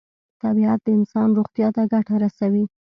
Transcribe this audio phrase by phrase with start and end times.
[0.43, 2.63] طبیعت د انسان روغتیا ته ګټه رسوي.